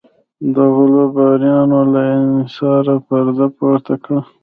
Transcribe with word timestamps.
د 0.55 0.55
غلو 0.75 1.03
بارونیانو 1.15 1.79
له 1.93 2.01
انحصاره 2.17 2.95
پرده 3.07 3.47
پورته 3.57 3.93
کړه. 4.03 4.21